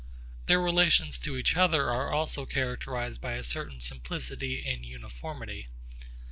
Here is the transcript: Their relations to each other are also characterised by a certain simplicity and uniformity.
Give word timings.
Their 0.47 0.59
relations 0.59 1.19
to 1.19 1.37
each 1.37 1.55
other 1.55 1.91
are 1.91 2.11
also 2.11 2.47
characterised 2.47 3.21
by 3.21 3.33
a 3.33 3.43
certain 3.43 3.79
simplicity 3.79 4.65
and 4.67 4.83
uniformity. 4.83 5.67